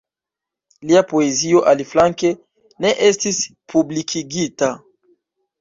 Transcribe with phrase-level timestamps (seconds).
[0.91, 2.33] Lia poezio, aliflanke,
[2.87, 3.43] ne estis
[3.75, 4.73] publikigita.